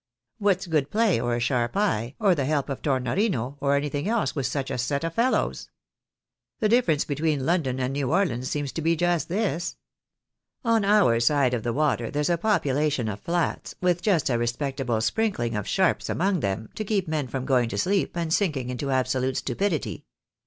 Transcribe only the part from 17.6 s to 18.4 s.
to sleep, and